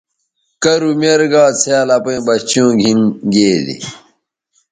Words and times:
کرُو 0.63 0.91
میر 1.01 1.21
گا 1.31 1.43
آ 1.53 1.57
څھیال 1.59 1.87
اپئیں 1.97 2.21
بچوں 2.27 2.71
گھِن 2.81 2.99
گے 3.33 3.51
دے۔ 3.65 3.77